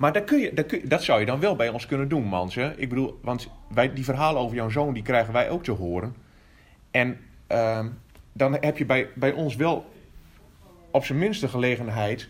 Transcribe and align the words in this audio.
maar 0.00 0.12
dat, 0.12 0.24
kun 0.24 0.38
je, 0.38 0.54
dat, 0.54 0.66
kun 0.66 0.88
dat 0.88 1.02
zou 1.02 1.20
je 1.20 1.26
dan 1.26 1.40
wel 1.40 1.56
bij 1.56 1.68
ons 1.68 1.86
kunnen 1.86 2.08
doen, 2.08 2.24
Mans. 2.24 2.54
Hè? 2.54 2.76
Ik 2.76 2.88
bedoel, 2.88 3.18
want 3.22 3.50
wij, 3.68 3.92
die 3.92 4.04
verhalen 4.04 4.42
over 4.42 4.56
jouw 4.56 4.68
zoon, 4.68 4.94
die 4.94 5.02
krijgen 5.02 5.32
wij 5.32 5.50
ook 5.50 5.64
te 5.64 5.70
horen. 5.70 6.14
En 6.90 7.20
ehm, 7.46 7.88
dan 8.32 8.56
heb 8.60 8.78
je 8.78 8.84
bij, 8.84 9.08
bij 9.14 9.32
ons 9.32 9.56
wel 9.56 9.90
op 10.90 11.04
zijn 11.04 11.18
minste 11.18 11.48
gelegenheid 11.48 12.28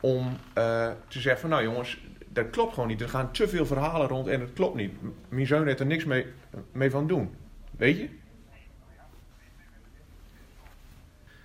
om 0.00 0.36
eh, 0.52 0.90
te 1.08 1.20
zeggen 1.20 1.40
van... 1.40 1.50
Nou 1.50 1.62
jongens, 1.62 2.00
dat 2.28 2.50
klopt 2.50 2.74
gewoon 2.74 2.88
niet. 2.88 3.00
Er 3.00 3.08
gaan 3.08 3.32
te 3.32 3.48
veel 3.48 3.66
verhalen 3.66 4.08
rond 4.08 4.26
en 4.26 4.40
het 4.40 4.52
klopt 4.52 4.74
niet. 4.74 4.92
Mijn 5.28 5.46
zoon 5.46 5.66
heeft 5.66 5.80
er 5.80 5.86
niks 5.86 6.04
mee, 6.04 6.26
mee 6.72 6.90
van 6.90 7.06
doen. 7.06 7.34
Weet 7.70 7.98
je? 7.98 8.08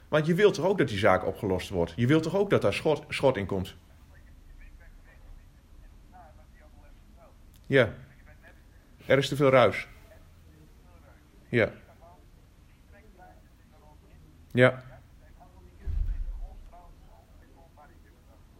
Want 0.08 0.25
je 0.25 0.34
wilt 0.34 0.53
toch 0.53 0.66
ook 0.66 0.77
dat 0.77 0.88
die 0.88 0.97
zaak 0.97 1.25
opgelost 1.25 1.70
wordt? 1.70 1.94
Je 1.95 2.08
wilt 2.08 2.23
toch 2.23 2.36
ook 2.36 2.50
dat 2.50 2.61
daar 2.61 2.73
schot, 2.73 3.03
schot 3.09 3.38
in 3.38 3.45
komt? 3.45 3.75
Ja. 7.65 7.93
Er 9.05 9.17
is 9.17 9.27
te 9.27 9.35
veel 9.35 9.49
ruis. 9.49 9.88
Ja. 11.49 11.72
Ja. 14.52 14.83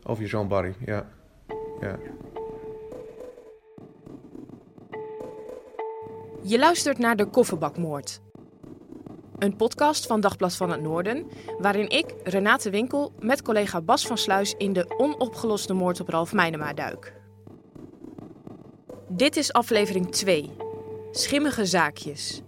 Over 0.04 0.24
je 0.24 0.30
zoon 0.30 0.48
Barry, 0.48 0.76
ja. 0.86 1.10
Ja. 1.80 2.00
Je 6.44 6.60
luistert 6.60 6.98
naar 6.98 7.16
de 7.16 7.26
Kofferbakmoord. 7.26 8.22
Een 9.38 9.56
podcast 9.56 10.06
van 10.06 10.20
Dagblad 10.20 10.56
van 10.56 10.72
het 10.72 10.82
Noorden, 10.82 11.28
waarin 11.60 11.90
ik, 11.90 12.14
Renate 12.24 12.70
Winkel, 12.70 13.14
met 13.20 13.42
collega 13.42 13.82
Bas 13.82 14.08
van 14.08 14.18
Sluis 14.18 14.54
in 14.58 14.74
de 14.74 14.94
onopgeloste 14.98 15.74
moord 15.74 16.00
op 16.00 16.10
Ralf 16.10 16.34
Meinema 16.34 16.74
duik. 16.74 17.25
Dit 19.16 19.38
is 19.38 19.54
aflevering 19.54 20.12
2, 20.12 20.52
Schimmige 21.12 21.66
Zaakjes. 21.66 22.42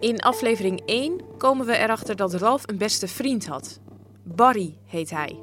In 0.00 0.20
aflevering 0.20 0.82
1 0.86 1.20
komen 1.38 1.66
we 1.66 1.76
erachter 1.76 2.16
dat 2.16 2.34
Ralf 2.34 2.62
een 2.66 2.78
beste 2.78 3.08
vriend 3.08 3.46
had. 3.46 3.80
Barry 4.22 4.78
heet 4.86 5.10
hij. 5.10 5.40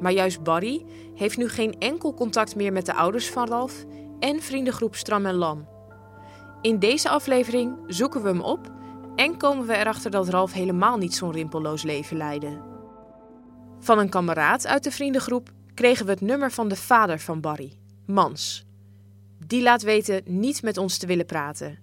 Maar 0.00 0.12
juist 0.12 0.42
Barry 0.42 0.84
heeft 1.14 1.36
nu 1.36 1.48
geen 1.48 1.78
enkel 1.78 2.14
contact 2.14 2.56
meer 2.56 2.72
met 2.72 2.86
de 2.86 2.94
ouders 2.94 3.30
van 3.30 3.48
Ralf 3.48 3.84
en 4.18 4.42
vriendengroep 4.42 4.94
Stram 4.94 5.26
en 5.26 5.34
Lam. 5.34 5.68
In 6.60 6.78
deze 6.78 7.08
aflevering 7.08 7.76
zoeken 7.86 8.22
we 8.22 8.28
hem 8.28 8.40
op 8.40 8.72
en 9.16 9.36
komen 9.36 9.66
we 9.66 9.76
erachter 9.76 10.10
dat 10.10 10.28
Ralf 10.28 10.52
helemaal 10.52 10.96
niet 10.96 11.14
zo'n 11.14 11.32
rimpelloos 11.32 11.82
leven 11.82 12.16
leidde. 12.16 12.60
Van 13.78 13.98
een 13.98 14.10
kameraad 14.10 14.66
uit 14.66 14.84
de 14.84 14.90
vriendengroep 14.90 15.50
kregen 15.74 16.04
we 16.04 16.10
het 16.10 16.20
nummer 16.20 16.50
van 16.50 16.68
de 16.68 16.76
vader 16.76 17.18
van 17.18 17.40
Barry, 17.40 17.72
Mans. 18.06 18.68
Die 19.50 19.62
laat 19.62 19.82
weten 19.82 20.22
niet 20.24 20.62
met 20.62 20.76
ons 20.76 20.98
te 20.98 21.06
willen 21.06 21.26
praten. 21.26 21.78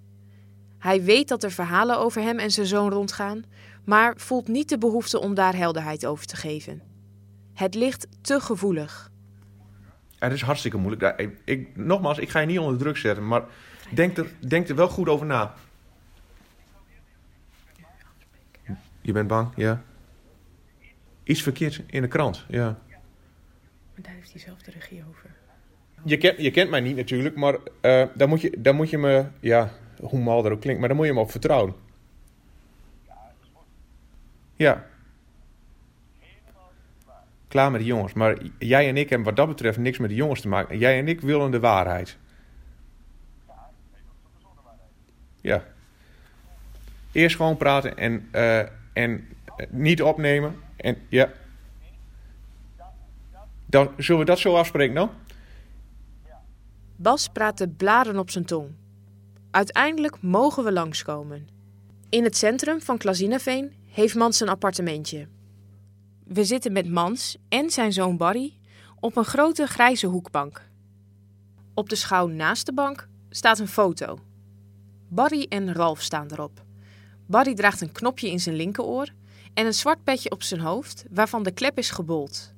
Hij 0.80 1.04
weet 1.04 1.28
dat 1.28 1.44
er 1.44 1.52
verhalen 1.52 2.00
over 2.00 2.22
hem 2.22 2.40
en 2.40 2.52
zijn 2.52 2.66
zoon 2.68 2.90
rondgaan, 2.92 3.44
maar 3.86 4.14
voelt 4.18 4.48
niet 4.48 4.70
de 4.70 4.78
behoefte 4.78 5.20
om 5.20 5.34
daar 5.34 5.56
helderheid 5.56 6.06
over 6.06 6.26
te 6.26 6.36
geven. 6.36 6.82
Het 7.54 7.76
ligt 7.76 8.08
te 8.22 8.40
gevoelig. 8.40 9.12
Het 10.20 10.32
is 10.34 10.42
hartstikke 10.42 10.78
moeilijk. 10.78 11.32
Ik- 11.46 11.76
nogmaals, 11.78 12.18
ik 12.18 12.30
ga 12.30 12.40
je 12.40 12.46
niet 12.46 12.60
onder 12.60 12.78
druk 12.78 12.98
zetten, 12.98 13.28
maar 13.28 13.44
denk 13.94 14.18
er, 14.18 14.32
denk 14.48 14.70
er 14.70 14.76
wel 14.76 14.90
goed 14.90 15.10
over 15.10 15.26
na. 15.26 15.54
Je 19.02 19.12
bent 19.12 19.28
bang, 19.28 19.50
ja. 19.56 19.84
Iets 21.24 21.42
verkeerd 21.42 21.84
in 21.88 22.02
de 22.02 22.08
krant, 22.08 22.46
ja. 22.48 22.80
Maar 23.94 24.02
daar 24.02 24.14
heeft 24.14 24.32
hij 24.32 24.42
zelf 24.42 24.62
de 24.62 24.72
regie 24.72 25.04
over. 25.10 25.36
Je 26.04 26.18
kent, 26.18 26.42
je 26.42 26.52
kent 26.52 26.70
mij 26.70 26.80
niet 26.80 26.96
natuurlijk, 26.96 27.36
maar 27.36 27.58
eh 27.82 28.04
daar, 28.14 28.28
moet 28.28 28.42
je, 28.42 28.56
daar 28.58 28.76
moet 28.76 28.90
je 28.90 28.98
me, 28.98 29.26
ja, 29.40 29.72
hoe 30.02 30.20
mal 30.20 30.42
dat 30.42 30.52
ook 30.52 30.62
klinkt, 30.62 30.80
maar 30.80 30.90
daar 30.90 30.98
moet 30.98 31.08
je 31.08 31.14
me 31.14 31.20
op 31.20 31.32
vertrouwen. 31.32 31.76
Ja. 34.56 34.86
Klaar 37.48 37.72
met 37.72 37.80
de 37.80 37.88
jongens, 37.88 38.14
maar 38.14 38.38
jij 38.60 38.88
en 38.88 38.98
ik 38.98 39.10
hebben 39.10 39.28
wat 39.28 39.36
dat 39.36 39.48
betreft 39.48 39.78
niks 39.78 39.98
met 39.98 40.10
de 40.10 40.16
jongens 40.16 40.42
te 40.42 40.48
maken. 40.48 40.78
Jij 40.78 40.98
en 41.00 41.08
ik 41.08 41.22
willen 41.22 41.52
de 41.52 41.60
waarheid. 41.60 42.18
Ja. 45.42 45.64
Eerst 47.12 47.36
gewoon 47.36 47.58
praten 47.58 47.98
en, 47.98 48.28
eh, 48.32 48.60
en 48.94 49.28
eh, 49.56 49.66
niet 49.70 50.02
opnemen. 50.02 50.56
En 50.76 50.98
ja. 51.10 51.32
Dan, 53.66 53.92
zullen 53.98 54.20
we 54.20 54.26
dat 54.26 54.40
zo 54.40 54.56
afspreken 54.56 54.96
dan? 54.96 55.10
Bas 57.00 57.28
praat 57.28 57.58
de 57.58 57.70
blaren 57.70 58.18
op 58.18 58.30
zijn 58.30 58.46
tong. 58.46 58.70
Uiteindelijk 59.52 60.22
mogen 60.22 60.64
we 60.64 60.72
langskomen. 60.72 61.48
In 62.10 62.24
het 62.24 62.38
centrum 62.38 62.82
van 62.82 62.98
Klazinaveen 62.98 63.74
heeft 63.86 64.16
Mans 64.16 64.40
een 64.40 64.50
appartementje. 64.50 65.28
We 66.26 66.44
zitten 66.44 66.72
met 66.72 66.90
Mans 66.90 67.38
en 67.50 67.70
zijn 67.70 67.94
zoon 67.94 68.18
Barry 68.18 68.58
op 69.00 69.16
een 69.16 69.26
grote 69.26 69.68
grijze 69.68 70.08
hoekbank. 70.08 70.70
Op 71.74 71.90
de 71.90 71.96
schouw 71.96 72.28
naast 72.28 72.66
de 72.66 72.74
bank 72.74 73.08
staat 73.30 73.60
een 73.60 73.68
foto. 73.68 74.20
Barry 75.08 75.46
en 75.50 75.74
Ralf 75.74 76.02
staan 76.02 76.32
erop. 76.32 76.64
Barry 77.26 77.54
draagt 77.54 77.82
een 77.82 77.92
knopje 77.92 78.30
in 78.30 78.40
zijn 78.40 78.56
linkeroor 78.56 79.08
en 79.54 79.66
een 79.66 79.74
zwart 79.74 80.04
petje 80.04 80.32
op 80.32 80.44
zijn 80.44 80.62
hoofd 80.62 81.06
waarvan 81.10 81.44
de 81.44 81.52
klep 81.52 81.78
is 81.78 81.90
gebold. 81.90 82.54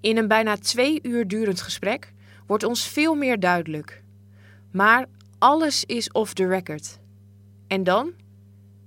In 0.00 0.16
een 0.16 0.28
bijna 0.28 0.56
twee 0.56 0.98
uur 1.02 1.28
durend 1.28 1.60
gesprek 1.60 2.14
wordt 2.46 2.64
ons 2.64 2.88
veel 2.88 3.14
meer 3.14 3.40
duidelijk. 3.40 4.02
Maar 4.70 5.06
alles 5.38 5.84
is 5.84 6.12
off 6.12 6.34
the 6.34 6.46
record. 6.46 6.98
En 7.66 7.84
dan, 7.84 8.12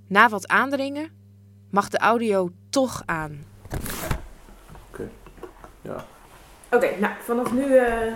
na 0.06 0.28
wat 0.28 0.48
aandringen, 0.48 1.10
mag 1.70 1.88
de 1.88 1.98
audio 1.98 2.50
toch 2.70 3.02
aan. 3.06 3.44
Ja. 5.82 6.04
Oké, 6.70 6.88
nou 6.98 7.12
vanaf 7.24 7.52
nu 7.52 7.76
eh, 7.76 8.12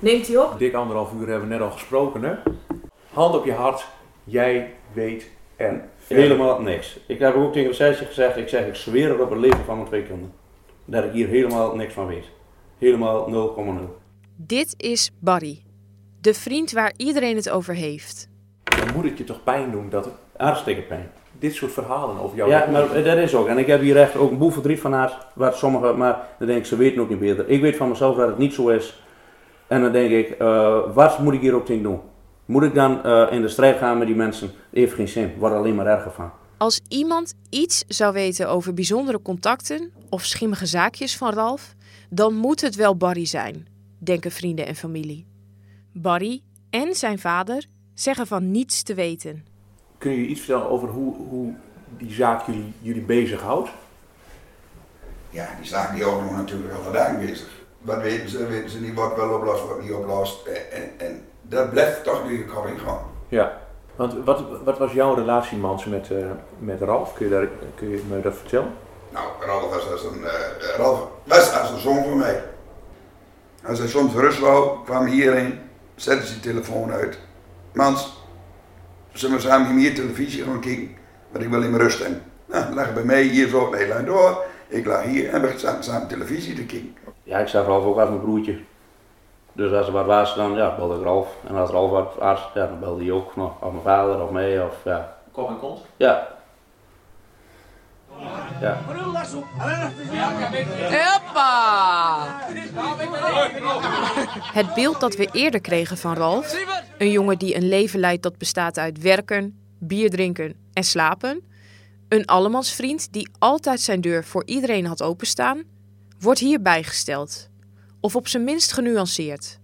neemt 0.00 0.26
hij 0.26 0.36
op. 0.36 0.58
Dik 0.58 0.74
anderhalf 0.74 1.12
uur 1.12 1.28
hebben 1.28 1.48
we 1.48 1.54
net 1.54 1.62
al 1.62 1.70
gesproken, 1.70 2.22
hè? 2.22 2.34
Hand 3.12 3.34
op 3.34 3.44
je 3.44 3.52
hart, 3.52 3.86
jij 4.24 4.74
weet 4.92 5.30
er 5.56 5.82
Helemaal 6.06 6.60
niks. 6.60 6.98
Ik 7.06 7.18
heb 7.18 7.34
ook 7.34 7.52
tegen 7.52 7.68
de 7.68 7.74
sessie 7.74 8.06
gezegd, 8.06 8.36
ik 8.36 8.48
zeg 8.48 8.66
ik 8.66 8.74
zweer 8.74 9.10
er 9.10 9.22
op 9.22 9.30
het 9.30 9.38
leven 9.38 9.64
van 9.64 9.76
mijn 9.76 9.88
twee 9.88 10.02
kinderen. 10.02 10.32
Dat 10.84 11.04
ik 11.04 11.12
hier 11.12 11.28
helemaal 11.28 11.76
niks 11.76 11.94
van 11.94 12.06
weet. 12.06 12.24
Helemaal 12.78 13.54
0,0. 13.56 14.03
Dit 14.36 14.74
is 14.76 15.10
Barry, 15.18 15.62
de 16.20 16.34
vriend 16.34 16.72
waar 16.72 16.92
iedereen 16.96 17.36
het 17.36 17.50
over 17.50 17.74
heeft. 17.74 18.28
Dan 18.64 18.94
moet 18.94 19.04
het 19.04 19.18
je 19.18 19.24
toch 19.24 19.44
pijn 19.44 19.70
doen 19.70 19.90
dat 19.90 20.08
Hartstikke 20.36 20.82
pijn. 20.82 21.10
dit 21.38 21.54
soort 21.54 21.72
verhalen 21.72 22.20
over 22.20 22.36
jou... 22.36 22.50
Ja, 22.50 22.66
maar 22.70 23.02
dat 23.02 23.16
is 23.16 23.34
ook. 23.34 23.48
En 23.48 23.58
ik 23.58 23.66
heb 23.66 23.80
hier 23.80 23.96
echt 23.96 24.16
ook 24.16 24.30
een 24.30 24.38
boel 24.38 24.50
verdriet 24.50 24.80
van 24.80 24.92
haar, 24.92 25.26
waar 25.34 25.52
sommigen, 25.52 25.96
maar 25.96 26.28
dan 26.38 26.46
denk 26.46 26.58
ik, 26.58 26.66
ze 26.66 26.76
weten 26.76 27.02
ook 27.02 27.08
niet 27.08 27.18
beter. 27.18 27.48
Ik 27.48 27.60
weet 27.60 27.76
van 27.76 27.88
mezelf 27.88 28.16
dat 28.16 28.28
het 28.28 28.38
niet 28.38 28.54
zo 28.54 28.68
is. 28.68 29.02
En 29.66 29.82
dan 29.82 29.92
denk 29.92 30.10
ik, 30.10 30.30
eh, 30.30 30.94
wat 30.94 31.18
moet 31.18 31.34
ik 31.34 31.40
hier 31.40 31.54
ook 31.54 31.66
tegen 31.66 31.82
doen? 31.82 32.00
Moet 32.44 32.62
ik 32.62 32.74
dan 32.74 33.04
eh, 33.04 33.26
in 33.30 33.42
de 33.42 33.48
strijd 33.48 33.78
gaan 33.78 33.98
met 33.98 34.06
die 34.06 34.16
mensen? 34.16 34.50
Heeft 34.70 34.94
geen 34.94 35.08
zin, 35.08 35.32
wordt 35.38 35.54
alleen 35.54 35.74
maar 35.74 35.86
erger 35.86 36.10
van. 36.10 36.30
Als 36.56 36.80
iemand 36.88 37.34
iets 37.50 37.84
zou 37.88 38.12
weten 38.12 38.48
over 38.48 38.74
bijzondere 38.74 39.22
contacten 39.22 39.92
of 40.10 40.24
schimmige 40.24 40.66
zaakjes 40.66 41.16
van 41.16 41.32
Ralf, 41.32 41.74
dan 42.10 42.34
moet 42.34 42.60
het 42.60 42.74
wel 42.74 42.96
Barry 42.96 43.26
zijn, 43.26 43.66
denken 44.04 44.30
vrienden 44.30 44.66
en 44.66 44.74
familie. 44.74 45.26
Barry 45.92 46.42
en 46.70 46.94
zijn 46.94 47.18
vader 47.18 47.66
zeggen 47.94 48.26
van 48.26 48.50
niets 48.50 48.82
te 48.82 48.94
weten. 48.94 49.46
Kun 49.98 50.12
je 50.12 50.26
iets 50.26 50.40
vertellen 50.40 50.68
over 50.68 50.88
hoe, 50.88 51.16
hoe 51.16 51.54
die 51.98 52.12
zaak 52.12 52.46
jullie, 52.46 52.72
jullie 52.80 53.02
bezighoudt? 53.02 53.70
Ja, 55.30 55.48
die 55.60 55.68
zaak 55.68 55.94
die 55.94 56.02
houden 56.04 56.28
we 56.28 56.36
natuurlijk 56.36 56.74
al 56.74 56.92
dagen 56.92 57.26
bezig. 57.26 57.48
Wat 57.78 58.02
weten 58.02 58.28
ze, 58.28 58.46
weten 58.46 58.70
ze 58.70 58.80
niet, 58.80 58.94
wat 58.94 59.16
wel 59.16 59.34
oplost, 59.34 59.68
wat 59.68 59.82
niet 59.82 59.92
oplost. 59.92 60.46
En, 60.46 60.72
en, 60.72 61.06
en 61.06 61.24
dat 61.42 61.70
blijft 61.70 62.04
toch 62.04 62.22
kop 62.54 62.66
in 62.66 62.78
gang. 62.78 63.00
Ja. 63.28 63.62
Want 63.96 64.24
wat, 64.24 64.42
wat 64.64 64.78
was 64.78 64.92
jouw 64.92 65.14
relatie, 65.14 65.58
Mans, 65.58 65.84
met, 65.84 66.10
eh, 66.10 66.26
met 66.58 66.80
Ralf? 66.80 67.14
Kun 67.14 67.24
je, 67.26 67.32
daar, 67.32 67.48
kun 67.74 67.88
je 67.88 68.02
me 68.08 68.20
dat 68.20 68.36
vertellen? 68.36 68.72
Nou, 69.10 69.26
Ralf 69.40 69.70
was 69.70 69.90
als 69.90 70.04
een, 70.04 70.24
eh, 70.24 70.76
Ralf 70.76 71.08
was 71.24 71.52
als 71.60 71.70
een 71.70 71.78
zoon 71.78 72.04
van 72.04 72.18
mij. 72.18 72.42
Als 73.66 73.78
hij 73.78 73.88
soms 73.88 74.12
rust 74.12 74.38
wou, 74.38 74.84
kwam 74.84 75.02
hij 75.02 75.10
hierheen, 75.10 75.58
zette 75.94 76.26
zijn 76.26 76.40
telefoon 76.40 76.92
uit. 76.92 77.18
Mans, 77.72 78.22
zullen 79.12 79.36
we 79.36 79.42
samen 79.42 79.76
hier 79.76 79.94
televisie 79.94 80.44
gaan 80.44 80.60
kijken? 80.60 80.96
Want 81.30 81.44
ik 81.44 81.50
wil 81.50 81.62
in 81.62 81.70
mijn 81.70 81.82
rust 81.82 82.02
hebben. 82.02 82.22
Nou, 82.46 82.74
lag 82.74 82.94
bij 82.94 83.04
mij 83.04 83.22
hier 83.22 83.48
zo 83.48 83.70
de 83.70 83.76
hele 83.76 84.04
door. 84.04 84.44
Ik 84.68 84.86
lag 84.86 85.02
hier 85.02 85.28
en 85.28 85.40
we 85.42 85.58
zaten 85.58 85.84
samen 85.84 86.08
televisie 86.08 86.54
te 86.54 86.64
kijken. 86.64 86.96
Ja, 87.22 87.38
ik 87.38 87.48
zag 87.48 87.66
Ralf 87.66 87.84
ook 87.84 87.98
als 87.98 88.08
mijn 88.08 88.20
broertje. 88.20 88.58
Dus 89.52 89.72
als 89.72 89.86
er 89.86 89.92
wat 89.92 90.06
was, 90.06 90.34
dan 90.34 90.54
ja, 90.54 90.76
belde 90.76 90.96
ik 90.96 91.02
Ralf. 91.02 91.36
En 91.48 91.54
als 91.54 91.70
Ralf 91.70 91.90
wat 91.90 92.14
was, 92.18 92.50
ja, 92.54 92.66
dan 92.66 92.80
belde 92.80 93.02
hij 93.02 93.12
ook 93.12 93.36
nog. 93.36 93.62
Of 93.62 93.70
mijn 93.70 93.82
vader 93.82 94.22
of 94.22 94.30
mij. 94.30 94.64
Of, 94.64 94.76
ja. 94.84 95.16
Kop 95.32 95.48
en 95.48 95.58
kont? 95.58 95.80
Ja. 95.96 96.33
Ja. 98.60 98.78
Het 104.52 104.74
beeld 104.74 105.00
dat 105.00 105.16
we 105.16 105.28
eerder 105.32 105.60
kregen 105.60 105.98
van 105.98 106.14
Ralf, 106.14 106.56
een 106.98 107.10
jongen 107.10 107.38
die 107.38 107.56
een 107.56 107.68
leven 107.68 108.00
leidt 108.00 108.22
dat 108.22 108.38
bestaat 108.38 108.78
uit 108.78 108.98
werken, 108.98 109.58
bier 109.78 110.10
drinken 110.10 110.54
en 110.72 110.84
slapen, 110.84 111.42
een 112.08 112.26
allemansvriend 112.26 113.12
die 113.12 113.28
altijd 113.38 113.80
zijn 113.80 114.00
deur 114.00 114.24
voor 114.24 114.42
iedereen 114.46 114.86
had 114.86 115.02
openstaan, 115.02 115.62
wordt 116.18 116.40
hier 116.40 116.62
bijgesteld. 116.62 117.48
Of 118.00 118.16
op 118.16 118.28
zijn 118.28 118.44
minst 118.44 118.72
genuanceerd. 118.72 119.58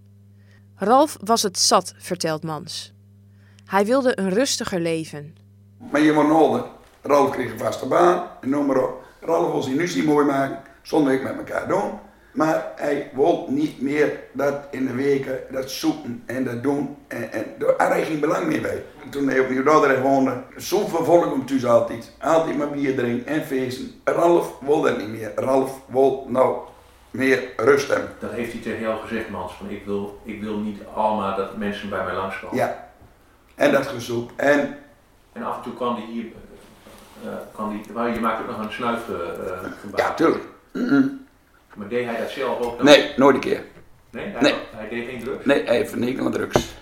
Ralf 0.75 1.17
was 1.23 1.43
het 1.43 1.59
zat, 1.59 1.93
vertelt 1.97 2.43
Mans. 2.43 2.93
Hij 3.65 3.85
wilde 3.85 4.19
een 4.19 4.29
rustiger 4.29 4.79
leven. 4.79 5.35
Maar 5.91 6.01
je 6.01 6.11
moet 6.11 6.27
nodig. 6.27 6.65
Ralf 7.01 7.29
kreeg 7.29 7.51
een 7.51 7.59
vaste 7.59 7.85
baan 7.85 8.27
en 8.41 8.49
noem 8.49 8.65
maar 8.65 8.83
op. 8.83 9.03
Ralf 9.19 9.51
wil 9.51 9.61
zijn 9.61 9.77
nu 9.77 9.83
niet 9.83 10.05
mooi 10.05 10.25
maken, 10.25 10.59
zonder 10.81 11.13
ik 11.13 11.23
met 11.23 11.37
elkaar 11.37 11.67
doen. 11.67 11.91
Maar 12.33 12.71
hij 12.75 13.11
wil 13.13 13.45
niet 13.49 13.81
meer 13.81 14.19
dat 14.31 14.55
in 14.69 14.85
de 14.85 14.93
weken, 14.93 15.39
dat 15.51 15.69
zoeken 15.69 16.23
en 16.25 16.43
dat 16.43 16.63
doen. 16.63 16.97
En, 17.07 17.31
en 17.31 17.45
daar 17.57 17.73
had 17.77 17.87
hij 17.87 18.05
geen 18.05 18.19
belang 18.19 18.47
meer 18.47 18.61
bij. 18.61 18.83
Toen 19.09 19.27
hij 19.27 19.39
opnieuw 19.39 19.63
Dordrecht 19.63 20.01
woonde, 20.01 20.43
zoveel 20.57 21.03
volk 21.03 21.33
om 21.33 21.45
thuis 21.45 21.65
altijd. 21.65 22.11
Altijd 22.19 22.57
maar 22.57 22.69
bier 22.69 22.95
drinken 22.95 23.33
en 23.33 23.45
feesten. 23.45 23.91
Ralf 24.03 24.53
wil 24.59 24.81
dat 24.81 24.97
niet 24.97 25.07
meer. 25.07 25.31
Ralf 25.35 25.79
wil 25.85 26.25
nou 26.27 26.57
meer 27.11 27.53
rust 27.57 27.87
hebben. 27.87 28.09
Dat 28.19 28.31
heeft 28.31 28.51
hij 28.51 28.61
tegen 28.61 28.81
jou 28.81 28.99
gezegd, 28.99 29.29
Mans. 29.29 29.53
Van 29.53 29.69
ik, 29.69 29.85
wil, 29.85 30.21
ik 30.23 30.41
wil 30.41 30.57
niet 30.57 30.81
allemaal 30.93 31.35
dat 31.37 31.57
mensen 31.57 31.89
bij 31.89 32.03
mij 32.03 32.13
langskomen. 32.13 32.57
Ja. 32.57 32.89
En 33.55 33.71
dat 33.71 33.87
gezoek. 33.87 34.31
En 34.35 34.77
En 35.33 35.43
af 35.43 35.55
en 35.57 35.63
toe 35.63 35.73
kwam 35.73 35.95
hij 35.95 36.05
hier... 36.05 36.25
eh, 37.23 37.69
die, 37.69 37.93
maar 37.93 38.13
je 38.13 38.19
maakt 38.19 38.41
ook 38.41 38.47
nog 38.47 38.57
een 38.65 38.71
snuif 38.71 39.09
eh, 39.09 39.15
eh, 39.15 39.71
ja, 39.95 40.13
tuurlijk. 40.13 40.43
Maar 41.75 41.87
deed 41.87 42.05
hij 42.05 42.19
dat 42.19 42.29
zelf 42.29 42.59
ook 42.59 42.77
dan? 42.77 42.85
Nee, 42.85 43.13
nooit 43.17 43.35
een 43.35 43.41
keer. 43.41 43.63
Nee? 44.09 44.25
Hij, 44.25 44.41
Nee. 44.41 44.53
hij 44.75 44.89
deed 44.89 45.09
geen 45.09 45.19
drugs? 45.23 45.45
Nee, 45.45 45.63
hij 45.63 45.75
heeft 45.75 45.93
een 45.93 46.03
hekel 46.03 46.25
aan 46.25 46.31
drugs. 46.31 46.75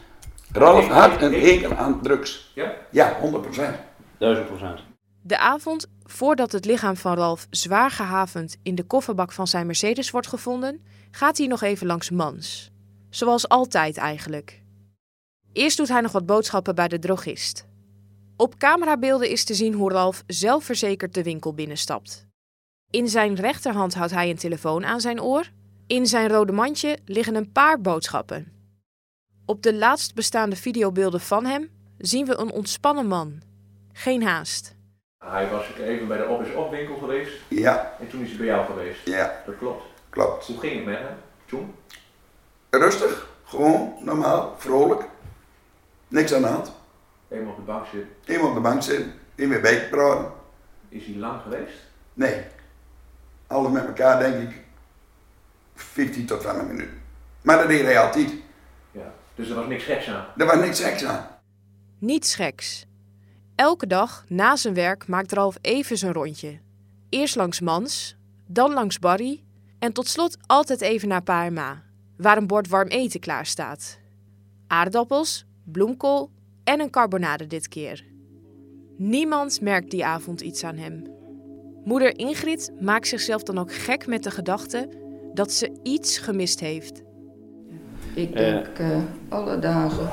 Ralf 0.52 0.88
had 0.88 1.22
een 1.22 1.34
hekel 1.34 1.74
aan 1.74 2.02
drugs. 2.02 2.52
Ja? 2.56 2.74
Ja, 2.90 3.14
100 3.20 3.44
procent. 3.44 3.76
Duizend 4.18 4.48
procent. 4.48 4.80
De 5.22 5.38
avond 5.38 5.88
voordat 6.04 6.52
het 6.52 6.66
lichaam 6.66 6.96
van 6.96 7.16
Ralf 7.16 7.48
zwaar 7.50 7.92
gehavend 7.92 8.58
in 8.64 8.76
de 8.76 8.84
kofferbak 8.84 9.32
van 9.32 9.48
zijn 9.48 9.66
Mercedes 9.66 10.12
wordt 10.12 10.28
gevonden, 10.28 10.84
gaat 11.12 11.38
hij 11.38 11.48
nog 11.48 11.62
even 11.62 11.88
langs 11.88 12.10
Mans. 12.10 12.72
Zoals 13.10 13.50
altijd 13.50 13.98
eigenlijk. 13.98 14.62
Eerst 15.54 15.78
doet 15.78 15.88
hij 15.88 16.02
nog 16.02 16.12
wat 16.12 16.26
boodschappen 16.26 16.76
bij 16.76 16.88
de 16.88 17.00
drogist. 17.00 17.68
Op 18.42 18.58
camerabeelden 18.58 19.30
is 19.30 19.44
te 19.44 19.54
zien 19.54 19.74
hoe 19.74 19.92
Ralf 19.92 20.24
zelfverzekerd 20.28 21.14
de 21.14 21.24
winkel 21.24 21.54
binnenstapt. 21.54 22.28
In 22.90 23.08
zijn 23.08 23.36
rechterhand 23.36 23.94
houdt 23.94 24.12
hij 24.14 24.30
een 24.30 24.38
telefoon 24.38 24.86
aan 24.86 25.02
zijn 25.02 25.22
oor. 25.22 25.50
In 25.88 26.06
zijn 26.08 26.30
rode 26.30 26.52
mandje 26.52 26.98
liggen 27.06 27.36
een 27.36 27.52
paar 27.52 27.82
boodschappen. 27.82 28.52
Op 29.46 29.62
de 29.64 29.74
laatst 29.74 30.16
bestaande 30.16 30.56
videobeelden 30.56 31.20
van 31.20 31.46
hem 31.46 31.70
zien 31.98 32.26
we 32.26 32.38
een 32.38 32.52
ontspannen 32.52 33.08
man. 33.08 33.42
Geen 33.94 34.24
haast. 34.24 34.76
Hij 35.26 35.50
was 35.50 35.66
even 35.80 36.08
bij 36.08 36.18
de 36.18 36.28
op 36.28 36.42
is 36.42 36.54
op 36.56 36.72
winkel 36.72 36.98
geweest 36.98 37.32
Ja, 37.48 37.96
en 38.00 38.10
toen 38.10 38.22
is 38.22 38.28
hij 38.30 38.38
bij 38.38 38.46
jou 38.46 38.66
geweest. 38.66 39.06
ja, 39.06 39.44
Dat 39.46 39.58
klopt. 39.58 39.84
klopt. 40.10 40.46
Hoe 40.46 40.60
ging 40.60 40.76
het 40.76 40.86
met 40.86 40.98
hem 40.98 41.18
toen? 41.46 41.76
Rustig, 42.70 43.30
gewoon, 43.44 43.94
normaal, 44.02 44.56
vrolijk. 44.58 45.08
Niks 46.08 46.34
aan 46.34 46.42
de 46.42 46.48
hand. 46.48 46.78
Even 47.30 47.48
op 47.48 47.56
de 47.56 47.62
bank 47.62 47.86
zitten. 47.86 48.10
Even 48.26 48.48
op 48.48 48.54
de 48.54 48.60
bank 48.60 48.82
zitten, 48.82 49.14
even 49.36 49.52
weer 49.52 49.62
bij 49.62 49.90
praten. 49.90 50.32
Is 50.90 51.06
hij 51.06 51.16
lang 51.16 51.42
geweest? 51.42 51.74
Nee. 52.14 52.42
Alles 53.48 53.72
met 53.72 53.86
elkaar 53.86 54.20
denk 54.20 54.50
ik 54.50 54.62
15 55.76 56.26
tot 56.26 56.40
20 56.40 56.68
minuten. 56.68 57.02
Maar 57.42 57.58
dat 57.58 57.68
deed 57.68 57.82
hij 57.82 58.00
altijd. 58.00 58.34
Ja. 58.92 59.14
Dus 59.36 59.50
er 59.50 59.56
was 59.56 59.68
niks 59.68 59.84
geks 59.84 60.08
aan. 60.08 60.26
Er 60.38 60.46
was 60.46 60.56
niks 60.56 60.80
geks 60.80 61.06
aan. 61.06 61.28
Niets 62.00 62.36
geks. 62.36 62.86
Elke 63.56 63.88
dag 63.88 64.26
na 64.28 64.56
zijn 64.56 64.74
werk 64.74 65.08
maakt 65.08 65.32
Ralf 65.32 65.58
even 65.62 65.98
zijn 65.98 66.14
rondje. 66.14 66.60
Eerst 67.10 67.36
langs 67.36 67.60
Mans, 67.60 68.18
dan 68.46 68.74
langs 68.74 69.00
Barry 69.00 69.44
en 69.80 69.94
tot 69.94 70.08
slot 70.08 70.38
altijd 70.46 70.82
even 70.82 71.08
naar 71.08 71.24
Pa 71.24 71.46
en 71.46 71.54
Ma, 71.54 71.84
waar 72.18 72.38
een 72.38 72.48
bord 72.48 72.68
warm 72.68 72.88
eten 72.88 73.20
klaar 73.20 73.46
staat. 73.46 74.00
Aardappels, 74.68 75.46
bloemkool 75.64 76.30
en 76.70 76.80
een 76.80 76.90
carbonade 76.90 77.48
dit 77.48 77.68
keer. 77.68 78.04
Niemand 78.98 79.62
merkt 79.62 79.92
die 79.92 80.06
avond 80.06 80.42
iets 80.42 80.64
aan 80.64 80.78
hem. 80.78 81.04
Moeder 81.84 82.18
Ingrid 82.18 82.72
maakt 82.80 83.08
zichzelf 83.08 83.44
dan 83.44 83.58
ook 83.58 83.74
gek 83.74 84.08
met 84.08 84.24
de 84.24 84.32
gedachte 84.32 84.90
dat 85.34 85.52
ze 85.52 85.80
iets 85.84 86.18
gemist 86.18 86.60
heeft. 86.60 87.02
Ik 88.14 88.34
denk 88.34 88.68
eh, 88.78 89.02
alle 89.30 89.60
dagen, 89.60 90.10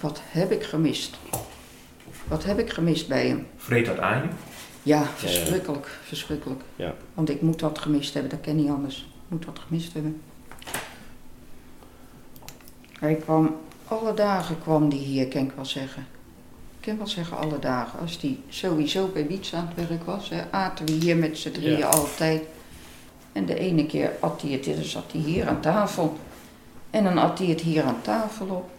wat 0.00 0.20
heb 0.24 0.50
ik 0.50 0.62
gemist? 0.62 1.18
Wat 2.28 2.44
heb 2.44 2.58
ik 2.58 2.70
gemist 2.70 3.08
bij 3.08 3.26
hem? 3.26 3.46
Vreet 3.56 3.86
dat 3.86 3.98
aan 3.98 4.22
je? 4.22 4.28
Ja, 4.82 5.04
verschrikkelijk, 5.04 5.86
verschrikkelijk. 5.86 6.60
Ja. 6.76 6.94
Want 7.14 7.30
ik 7.30 7.42
moet 7.42 7.60
wat 7.60 7.78
gemist 7.78 8.14
hebben, 8.14 8.30
dat 8.30 8.40
ken 8.40 8.56
niet 8.56 8.70
anders. 8.70 8.98
Ik 8.98 9.28
moet 9.28 9.44
wat 9.44 9.58
gemist 9.58 9.92
hebben. 9.92 10.20
Hij 12.98 13.14
kwam, 13.14 13.56
alle 13.92 14.14
dagen 14.14 14.60
kwam 14.62 14.88
die 14.88 14.98
hier, 15.00 15.28
kan 15.28 15.42
ik 15.42 15.52
wel 15.54 15.64
zeggen. 15.64 16.06
Ik 16.80 16.88
kan 16.88 16.96
wel 16.96 17.06
zeggen 17.06 17.38
alle 17.38 17.58
dagen. 17.58 17.98
Als 17.98 18.18
die 18.18 18.42
sowieso 18.48 19.06
bij 19.06 19.26
Wiets 19.26 19.54
aan 19.54 19.72
het 19.74 19.88
werk 19.88 20.04
was, 20.04 20.28
hè, 20.28 20.50
aten 20.50 20.86
we 20.86 20.92
hier 20.92 21.16
met 21.16 21.38
z'n 21.38 21.50
drieën 21.50 21.78
Ja. 21.78 21.86
altijd. 21.86 22.42
En 23.32 23.46
de 23.46 23.58
ene 23.58 23.86
keer 23.86 24.12
at 24.20 24.42
hij 24.42 24.50
het, 24.50 24.64
dan 24.64 24.84
zat 24.84 25.12
hij 25.12 25.20
hier 25.20 25.48
aan 25.48 25.60
tafel. 25.60 26.16
En 26.90 27.04
dan 27.04 27.18
at 27.18 27.38
hij 27.38 27.46
het 27.46 27.60
hier 27.60 27.82
aan 27.82 28.02
tafel 28.02 28.46
op. 28.46 28.70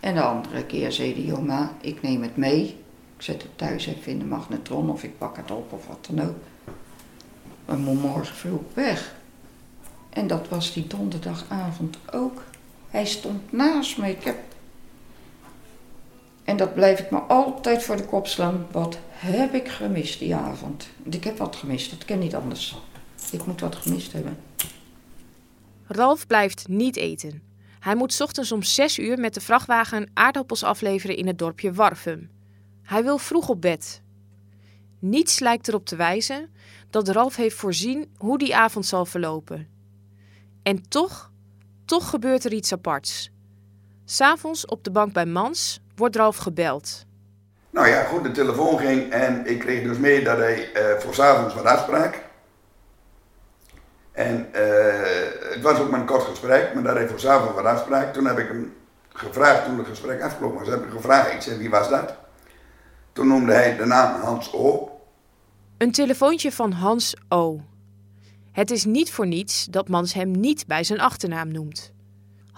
En 0.00 0.14
de 0.14 0.22
andere 0.22 0.64
keer 0.64 0.92
zei 0.92 1.12
hij, 1.12 1.22
joh 1.22 1.38
ma, 1.46 1.72
ik 1.80 2.02
neem 2.02 2.22
het 2.22 2.36
mee. 2.36 2.64
Ik 3.16 3.24
zet 3.24 3.42
het 3.42 3.58
thuis 3.58 3.86
even 3.86 4.12
in 4.12 4.18
de 4.18 4.24
magnetron 4.24 4.90
of 4.90 5.02
ik 5.02 5.18
pak 5.18 5.36
het 5.36 5.50
op 5.50 5.72
of 5.72 5.86
wat 5.86 6.08
dan 6.10 6.26
ook. 6.28 6.36
We 7.64 7.76
moeten 7.76 8.08
morgen 8.10 8.34
vroeg 8.36 8.60
weg. 8.74 9.14
En 10.10 10.26
dat 10.26 10.48
was 10.48 10.72
die 10.72 10.86
donderdagavond 10.86 11.98
ook. 12.12 12.42
Hij 12.90 13.06
stond 13.06 13.52
naast 13.52 13.98
me. 13.98 14.08
Ik 14.10 14.24
heb... 14.24 14.36
En 16.48 16.56
dat 16.56 16.74
blijf 16.74 16.98
ik 17.00 17.10
me 17.10 17.18
altijd 17.18 17.82
voor 17.82 17.96
de 17.96 18.04
kop 18.04 18.26
slaan. 18.26 18.66
Wat 18.70 18.98
heb 19.10 19.54
ik 19.54 19.68
gemist 19.68 20.18
die 20.18 20.34
avond? 20.34 20.88
Ik 21.02 21.24
heb 21.24 21.38
wat 21.38 21.56
gemist, 21.56 21.90
dat 21.90 22.04
kan 22.04 22.18
niet 22.18 22.34
anders. 22.34 22.76
Ik 23.32 23.46
moet 23.46 23.60
wat 23.60 23.76
gemist 23.76 24.12
hebben. 24.12 24.36
Ralf 25.86 26.26
blijft 26.26 26.68
niet 26.68 26.96
eten. 26.96 27.42
Hij 27.80 27.94
moet 27.94 28.20
ochtends 28.20 28.52
om 28.52 28.62
6 28.62 28.98
uur 28.98 29.18
met 29.18 29.34
de 29.34 29.40
vrachtwagen 29.40 30.10
aardappels 30.14 30.62
afleveren 30.62 31.16
in 31.16 31.26
het 31.26 31.38
dorpje 31.38 31.72
Warfum. 31.72 32.30
Hij 32.82 33.02
wil 33.02 33.18
vroeg 33.18 33.48
op 33.48 33.60
bed. 33.60 34.02
Niets 34.98 35.38
lijkt 35.38 35.68
erop 35.68 35.86
te 35.86 35.96
wijzen 35.96 36.50
dat 36.90 37.08
Ralf 37.08 37.36
heeft 37.36 37.56
voorzien 37.56 38.10
hoe 38.16 38.38
die 38.38 38.56
avond 38.56 38.86
zal 38.86 39.04
verlopen. 39.04 39.68
En 40.62 40.88
toch, 40.88 41.32
toch 41.84 42.10
gebeurt 42.10 42.44
er 42.44 42.52
iets 42.52 42.72
aparts. 42.72 43.30
S'avonds 44.04 44.66
op 44.66 44.84
de 44.84 44.90
bank 44.90 45.12
bij 45.12 45.26
Mans 45.26 45.80
wordt 45.98 46.16
Ralf 46.16 46.36
gebeld. 46.36 47.06
Nou 47.70 47.88
ja, 47.88 48.02
goed, 48.02 48.22
de 48.22 48.30
telefoon 48.30 48.78
ging 48.78 49.12
en 49.12 49.46
ik 49.46 49.58
kreeg 49.58 49.82
dus 49.82 49.98
mee 49.98 50.24
dat 50.24 50.36
hij 50.36 50.72
eh, 50.72 50.98
voor 50.98 51.14
s'avonds 51.14 51.54
wat 51.54 51.64
afspraak. 51.64 52.26
En 54.12 54.48
eh, 54.52 55.52
het 55.52 55.62
was 55.62 55.78
ook 55.78 55.90
maar 55.90 56.00
een 56.00 56.06
kort 56.06 56.22
gesprek, 56.22 56.74
maar 56.74 56.82
dat 56.82 56.94
hij 56.94 57.08
voor 57.08 57.20
s'avonds 57.20 57.54
wat 57.54 57.64
afspraak. 57.64 58.12
Toen 58.12 58.26
heb 58.26 58.38
ik 58.38 58.48
hem 58.48 58.76
gevraagd, 59.08 59.64
toen 59.64 59.78
het 59.78 59.86
gesprek 59.86 60.22
afgelopen 60.22 60.58
was, 60.58 60.68
heb 60.68 60.84
ik 60.84 60.90
gevraagd, 60.90 61.32
ik 61.32 61.40
zei, 61.40 61.58
wie 61.58 61.70
was 61.70 61.88
dat? 61.88 62.14
Toen 63.12 63.28
noemde 63.28 63.52
hij 63.52 63.76
de 63.76 63.84
naam 63.84 64.20
Hans 64.20 64.52
O. 64.52 64.90
Een 65.78 65.92
telefoontje 65.92 66.52
van 66.52 66.72
Hans 66.72 67.16
O. 67.28 67.60
Het 68.52 68.70
is 68.70 68.84
niet 68.84 69.12
voor 69.12 69.26
niets 69.26 69.64
dat 69.64 69.88
Mans 69.88 70.14
hem 70.14 70.30
niet 70.30 70.66
bij 70.66 70.84
zijn 70.84 71.00
achternaam 71.00 71.52
noemt. 71.52 71.92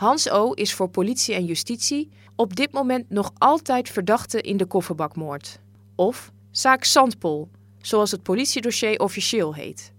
Hans 0.00 0.30
O. 0.30 0.52
is 0.52 0.75
voor 0.75 0.88
politie 0.88 1.35
en 1.35 1.45
justitie 1.45 2.11
op 2.37 2.57
dit 2.57 2.73
moment 2.73 3.11
nog 3.11 3.33
altijd 3.38 3.88
verdachte 3.88 4.40
in 4.40 4.57
de 4.57 4.66
kofferbakmoord. 4.66 5.61
Of 5.95 6.33
zaak 6.50 6.85
Zandpol, 6.85 7.49
zoals 7.78 8.11
het 8.11 8.23
politiedossier 8.23 9.00
officieel 9.00 9.54
heet. 9.54 9.92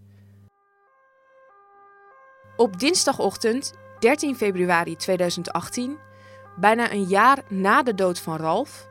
Op 2.58 2.80
dinsdagochtend 2.80 3.74
13 4.00 4.36
februari 4.36 4.96
2018, 4.96 5.98
bijna 6.60 6.92
een 6.92 7.06
jaar 7.06 7.44
na 7.50 7.84
de 7.84 7.96
dood 7.96 8.20
van 8.20 8.38
Ralf, 8.38 8.88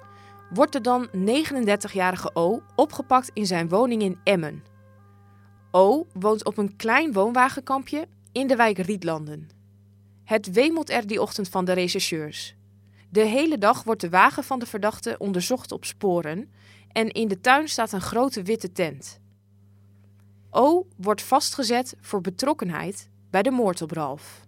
wordt 0.50 0.72
de 0.72 0.80
dan 0.80 1.08
39-jarige 1.08 2.30
O 2.34 2.62
opgepakt 2.76 3.30
in 3.32 3.46
zijn 3.46 3.68
woning 3.68 4.02
in 4.02 4.18
Emmen. 4.24 4.64
O 5.70 6.06
woont 6.12 6.44
op 6.44 6.58
een 6.58 6.76
klein 6.76 7.12
woonwagenkampje 7.12 8.08
in 8.32 8.46
de 8.46 8.56
wijk 8.56 8.78
Rietlanden. 8.78 9.59
Het 10.30 10.52
wemelt 10.52 10.90
er 10.90 11.06
die 11.06 11.22
ochtend 11.22 11.48
van 11.48 11.64
de 11.64 11.72
rechercheurs. 11.72 12.54
De 13.08 13.24
hele 13.24 13.58
dag 13.58 13.82
wordt 13.82 14.00
de 14.00 14.08
wagen 14.08 14.44
van 14.44 14.58
de 14.58 14.66
verdachte 14.66 15.18
onderzocht 15.18 15.72
op 15.72 15.84
sporen 15.84 16.50
en 16.92 17.08
in 17.08 17.28
de 17.28 17.40
tuin 17.40 17.68
staat 17.68 17.92
een 17.92 18.00
grote 18.00 18.42
witte 18.42 18.72
tent. 18.72 19.20
O 20.50 20.86
wordt 20.96 21.22
vastgezet 21.22 21.94
voor 22.00 22.20
betrokkenheid 22.20 23.08
bij 23.30 23.42
de 23.42 23.50
moord 23.50 23.82
op 23.82 23.90
Ralf. 23.90 24.46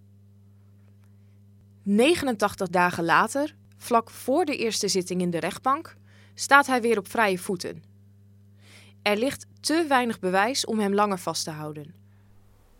89 1.82 2.68
dagen 2.68 3.04
later, 3.04 3.54
vlak 3.76 4.10
voor 4.10 4.44
de 4.44 4.56
eerste 4.56 4.88
zitting 4.88 5.20
in 5.20 5.30
de 5.30 5.38
rechtbank, 5.38 5.96
staat 6.34 6.66
hij 6.66 6.80
weer 6.80 6.98
op 6.98 7.08
vrije 7.08 7.38
voeten. 7.38 7.82
Er 9.02 9.16
ligt 9.16 9.46
te 9.60 9.84
weinig 9.88 10.18
bewijs 10.20 10.64
om 10.64 10.78
hem 10.78 10.94
langer 10.94 11.18
vast 11.18 11.44
te 11.44 11.50
houden. 11.50 11.94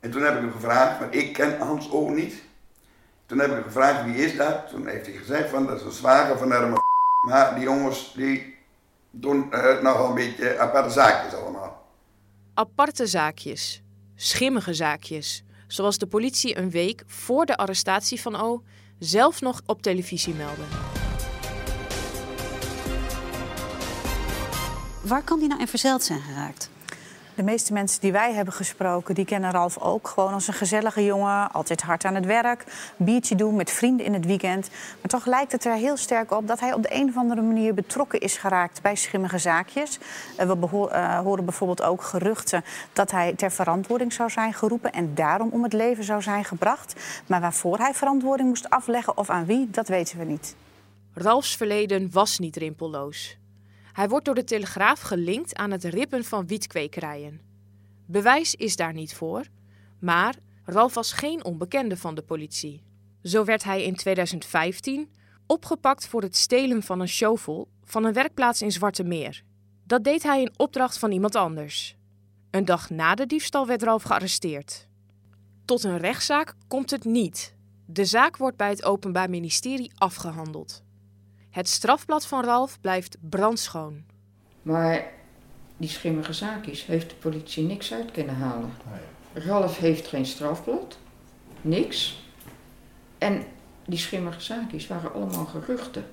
En 0.01 0.11
toen 0.11 0.23
heb 0.23 0.35
ik 0.35 0.41
hem 0.41 0.53
gevraagd, 0.53 0.99
want 0.99 1.15
ik 1.15 1.33
ken 1.33 1.59
Hans 1.59 1.91
O 1.91 2.09
niet. 2.09 2.51
Toen 3.33 3.41
heb 3.41 3.51
ik 3.51 3.57
hem 3.57 3.65
gevraagd 3.65 4.05
wie 4.05 4.15
is 4.15 4.37
dat. 4.37 4.69
Toen 4.69 4.87
heeft 4.87 5.07
hij 5.07 5.15
gezegd 5.15 5.51
van 5.51 5.67
dat 5.67 5.81
is 5.81 5.85
een 5.85 5.93
zwager 5.93 6.39
van 6.39 6.51
Herman. 6.51 6.81
Maar 7.29 7.55
die 7.55 7.65
jongens 7.65 8.13
die 8.15 8.55
doen 9.11 9.49
uh, 9.51 9.83
nogal 9.83 10.09
een 10.09 10.15
beetje 10.15 10.59
aparte 10.59 10.91
zaakjes 10.91 11.41
allemaal. 11.41 11.87
Aparte 12.55 13.07
zaakjes, 13.07 13.83
schimmige 14.15 14.75
zaakjes, 14.75 15.43
zoals 15.67 15.99
de 15.99 16.07
politie 16.07 16.59
een 16.59 16.71
week 16.71 17.03
voor 17.07 17.47
de 17.47 17.57
arrestatie 17.57 18.21
van 18.21 18.37
O 18.37 18.63
zelf 18.99 19.41
nog 19.41 19.61
op 19.67 19.83
televisie 19.83 20.35
meldde. 20.35 20.63
Waar 25.03 25.23
kan 25.23 25.39
die 25.39 25.49
nou 25.49 25.61
in 25.61 25.69
verzeild 25.69 26.03
zijn 26.03 26.21
geraakt? 26.21 26.71
De 27.35 27.43
meeste 27.43 27.73
mensen 27.73 28.01
die 28.01 28.13
wij 28.13 28.33
hebben 28.33 28.55
gesproken, 28.55 29.15
die 29.15 29.25
kennen 29.25 29.51
Ralf 29.51 29.79
ook 29.79 30.09
gewoon 30.09 30.33
als 30.33 30.49
een 30.49 30.55
gezellige 30.55 31.05
jongen. 31.05 31.53
Altijd 31.53 31.83
hard 31.83 32.05
aan 32.05 32.15
het 32.15 32.27
werk, 32.27 32.65
biertje 32.97 33.35
doen 33.35 33.57
met 33.57 33.71
vrienden 33.71 34.07
in 34.07 34.13
het 34.13 34.27
weekend. 34.27 34.71
Maar 34.71 35.11
toch 35.11 35.27
lijkt 35.27 35.53
het 35.53 35.65
er 35.65 35.75
heel 35.75 35.97
sterk 35.97 36.33
op 36.33 36.47
dat 36.47 36.61
hij 36.61 36.73
op 36.73 36.83
de 36.83 36.95
een 36.95 37.09
of 37.09 37.17
andere 37.17 37.43
manier 37.43 37.75
betrokken 37.75 38.21
is 38.21 38.37
geraakt 38.37 38.83
bij 38.83 38.95
schimmige 38.95 39.39
zaakjes. 39.39 39.99
Uh, 40.41 40.51
we 40.51 40.89
uh, 40.93 41.19
horen 41.19 41.45
bijvoorbeeld 41.45 41.83
ook 41.83 42.03
geruchten 42.03 42.65
dat 42.93 43.11
hij 43.11 43.33
ter 43.33 43.53
verantwoording 43.53 44.13
zou 44.13 44.31
zijn 44.31 44.55
geroepen 44.55 44.93
en 44.93 45.15
daarom 45.15 45.49
om 45.53 45.63
het 45.63 45.73
leven 45.73 46.05
zou 46.05 46.23
zijn 46.23 46.45
gebracht. 46.45 46.95
Maar 47.27 47.41
waarvoor 47.41 47.79
hij 47.79 47.95
verantwoording 47.95 48.49
moest 48.49 48.71
afleggen 48.71 49.17
of 49.17 49.31
aan 49.31 49.47
wie, 49.47 49.71
dat 49.71 49.89
weten 49.89 50.19
we 50.19 50.25
niet. 50.25 50.55
Ralfs 51.15 51.57
verleden 51.57 52.09
was 52.13 52.39
niet 52.39 52.57
rimpelloos. 52.57 53.41
Hij 53.93 54.09
wordt 54.09 54.25
door 54.25 54.35
de 54.35 54.45
Telegraaf 54.45 55.01
gelinkt 55.01 55.55
aan 55.55 55.71
het 55.71 55.85
rippen 55.85 56.25
van 56.25 56.47
wietkwekerijen. 56.47 57.41
Bewijs 58.07 58.55
is 58.55 58.77
daar 58.77 58.93
niet 58.93 59.15
voor, 59.15 59.47
maar 59.99 60.35
Ralf 60.65 60.95
was 60.95 61.13
geen 61.13 61.45
onbekende 61.45 61.97
van 61.97 62.15
de 62.15 62.23
politie. 62.23 62.83
Zo 63.23 63.45
werd 63.45 63.65
hij 63.65 63.85
in 63.85 63.97
2015 63.97 65.11
opgepakt 65.47 66.07
voor 66.07 66.23
het 66.23 66.37
stelen 66.37 66.83
van 66.83 67.01
een 67.01 67.09
shovel 67.09 67.69
van 67.85 68.05
een 68.05 68.13
werkplaats 68.13 68.63
in 68.63 68.73
Zwarte 68.73 69.05
Meer. 69.05 69.43
Dat 69.87 70.05
deed 70.05 70.23
hij 70.23 70.41
in 70.41 70.53
opdracht 70.57 70.99
van 70.99 71.13
iemand 71.13 71.35
anders. 71.35 71.97
Een 72.51 72.65
dag 72.65 72.91
na 72.91 73.15
de 73.15 73.27
diefstal 73.27 73.67
werd 73.67 73.83
Ralf 73.83 74.03
gearresteerd. 74.03 74.89
Tot 75.65 75.85
een 75.85 75.99
rechtszaak 75.99 76.55
komt 76.69 76.91
het 76.91 77.05
niet. 77.05 77.55
De 77.87 78.05
zaak 78.05 78.37
wordt 78.37 78.57
bij 78.57 78.69
het 78.69 78.85
Openbaar 78.85 79.31
Ministerie 79.31 79.93
afgehandeld. 79.95 80.83
Het 81.53 81.69
strafblad 81.69 82.27
van 82.27 82.45
Ralf 82.45 82.81
blijft 82.81 83.17
brandschoon. 83.21 84.03
Maar 84.63 85.05
die 85.77 85.89
schimmige 85.89 86.33
zaakjes 86.33 86.87
heeft 86.87 87.11
de 87.11 87.15
politie 87.15 87.65
niks 87.65 87.93
uit 87.93 88.11
kunnen 88.11 88.35
halen. 88.35 88.73
Ralf 89.33 89.79
heeft 89.79 90.07
geen 90.07 90.27
strafblad, 90.27 90.99
niks. 91.61 92.23
En 93.19 93.43
die 93.87 93.99
schimmige 93.99 94.41
zaakjes 94.41 94.87
waren 94.87 95.13
allemaal 95.13 95.45
geruchten. 95.45 96.05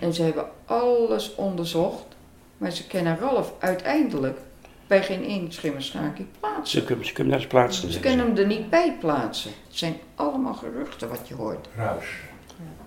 En 0.00 0.14
ze 0.14 0.22
hebben 0.22 0.48
alles 0.64 1.34
onderzocht, 1.34 2.16
maar 2.58 2.70
ze 2.70 2.86
kennen 2.86 3.18
Ralf 3.18 3.52
uiteindelijk 3.58 4.38
bij 4.86 5.02
geen 5.02 5.24
één 5.24 5.52
schimmige 5.52 5.86
zaakje 5.86 6.24
plaatsen. 6.40 6.80
Ze 6.80 6.84
kunnen, 6.86 7.06
ze 7.06 7.12
kunnen 7.12 7.34
eens 7.34 7.46
plaatsen. 7.46 7.92
Ze 7.92 8.00
kunnen 8.00 8.26
hem 8.26 8.36
er 8.36 8.46
niet 8.46 8.70
bij 8.70 8.96
plaatsen. 9.00 9.50
Het 9.66 9.76
zijn 9.78 9.96
allemaal 10.14 10.54
geruchten 10.54 11.08
wat 11.08 11.28
je 11.28 11.34
hoort. 11.34 11.68
Ruis. 11.76 12.06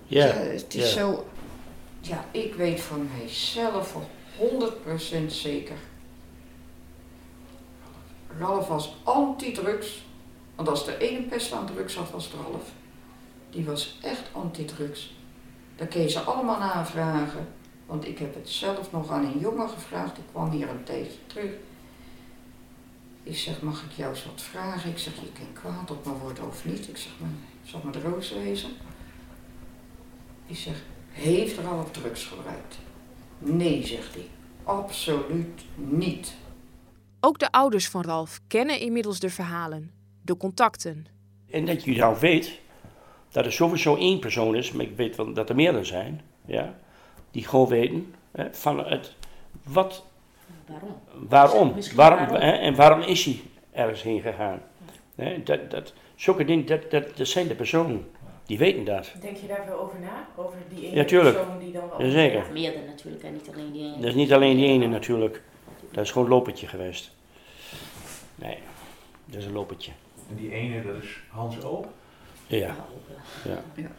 Ja, 0.06 0.24
ja 0.24 0.32
het 0.32 0.74
is 0.74 0.94
ja. 0.94 1.00
zo 1.00 1.26
ja, 2.08 2.24
ik 2.30 2.54
weet 2.54 2.80
van 2.80 3.08
mijzelf 3.18 3.88
voor 3.88 4.06
100% 5.24 5.26
zeker. 5.26 5.76
Ralf 8.38 8.68
was 8.68 8.96
anti-drugs. 9.02 10.06
Want 10.54 10.68
als 10.68 10.86
er 10.86 11.00
één 11.00 11.28
pest 11.28 11.52
aan 11.52 11.66
drugs 11.66 11.94
had, 11.94 12.10
was 12.10 12.24
het 12.24 12.34
Ralf. 12.34 12.70
Die 13.50 13.64
was 13.64 13.98
echt 14.02 14.28
anti-drugs. 14.32 15.14
Daar 15.76 15.86
kun 15.86 16.10
ze 16.10 16.20
allemaal 16.20 16.58
navragen. 16.58 17.48
Want 17.86 18.06
ik 18.06 18.18
heb 18.18 18.34
het 18.34 18.48
zelf 18.48 18.92
nog 18.92 19.10
aan 19.10 19.24
een 19.24 19.38
jongen 19.38 19.68
gevraagd. 19.68 20.18
Ik 20.18 20.24
kwam 20.30 20.50
hier 20.50 20.68
een 20.68 20.84
tijdje 20.84 21.18
terug. 21.26 21.50
Ik 23.22 23.36
zeg, 23.36 23.62
mag 23.62 23.82
ik 23.82 23.92
jou 23.92 24.10
eens 24.10 24.24
wat 24.24 24.42
vragen? 24.42 24.90
Ik 24.90 24.98
zeg, 24.98 25.14
je 25.14 25.32
kan 25.32 25.52
kwaad 25.52 25.90
op 25.90 26.06
me 26.06 26.12
worden 26.12 26.46
of 26.46 26.64
niet. 26.64 26.88
Ik 26.88 26.96
zeg, 26.96 27.12
maar, 27.18 27.30
zal 27.62 27.80
maar 27.84 27.92
de 27.92 28.00
roos 28.00 28.32
wezen? 28.32 28.70
Ik 30.46 30.56
zeg, 30.56 30.82
heeft 31.18 31.58
Ralf 31.58 31.90
drugs 31.90 32.24
gebruikt? 32.24 32.78
Nee, 33.38 33.86
zegt 33.86 34.14
hij. 34.14 34.26
Absoluut 34.64 35.64
niet. 35.74 36.34
Ook 37.20 37.38
de 37.38 37.50
ouders 37.50 37.88
van 37.88 38.02
Ralf 38.02 38.40
kennen 38.46 38.80
inmiddels 38.80 39.20
de 39.20 39.30
verhalen, 39.30 39.90
de 40.22 40.36
contacten. 40.36 41.06
En 41.50 41.64
dat 41.64 41.84
je 41.84 41.96
nou 41.96 42.16
weet 42.20 42.60
dat 43.30 43.44
er 43.44 43.52
sowieso 43.52 43.96
één 43.96 44.18
persoon 44.18 44.56
is, 44.56 44.72
maar 44.72 44.84
ik 44.84 44.96
weet 44.96 45.16
wel 45.16 45.32
dat 45.32 45.48
er 45.48 45.54
meerdere 45.54 45.84
zijn, 45.84 46.20
ja, 46.46 46.74
die 47.30 47.44
gewoon 47.44 47.68
weten 47.68 48.14
hè, 48.30 48.54
van 48.54 48.78
het 48.78 49.14
wat. 49.62 50.04
Waarom? 50.66 50.96
Waarom? 51.28 51.74
waarom, 51.94 52.26
waarom. 52.26 52.34
Hè, 52.34 52.50
en 52.50 52.74
waarom 52.74 53.00
is 53.00 53.24
hij 53.24 53.40
ergens 53.72 54.02
heen 54.02 54.20
gegaan? 54.20 54.60
Hè, 55.14 55.42
dat, 55.42 55.70
dat, 55.70 55.92
zulke 56.14 56.44
dingen, 56.44 56.66
dat, 56.66 56.90
dat, 56.90 57.16
dat 57.16 57.28
zijn 57.28 57.48
de 57.48 57.54
personen. 57.54 58.10
Die 58.48 58.58
weten 58.58 58.84
dat. 58.84 59.12
Denk 59.20 59.36
je 59.36 59.46
daar 59.46 59.64
veel 59.66 59.78
over 59.78 60.00
na? 60.00 60.28
Over 60.36 60.58
die 60.68 60.86
ene 60.86 60.96
ja, 60.96 61.04
persoon 61.04 61.58
die 61.58 61.72
dan 61.72 61.88
wel... 61.88 62.02
Ja, 62.02 62.10
zeker. 62.10 62.44
Ja, 62.44 62.52
meerdere 62.52 62.86
natuurlijk 62.86 63.24
en 63.24 63.32
niet 63.32 63.48
alleen 63.52 63.72
die 63.72 63.82
ene. 63.82 63.96
Dat 63.96 64.04
is 64.04 64.14
niet 64.14 64.32
alleen 64.32 64.56
die 64.56 64.66
ene 64.66 64.86
natuurlijk. 64.86 65.42
Dat 65.90 66.04
is 66.04 66.10
gewoon 66.10 66.26
een 66.26 66.32
lopertje 66.34 66.66
geweest. 66.66 67.12
Nee, 68.34 68.58
dat 69.24 69.40
is 69.40 69.44
een 69.44 69.52
lopertje. 69.52 69.92
En 70.28 70.36
die 70.36 70.50
ene, 70.52 70.82
dat 70.82 71.02
is 71.02 71.20
Hans 71.28 71.62
O? 71.62 71.84
Ja. 72.46 72.76
Ja. 73.44 73.62
Ja. 73.74 73.90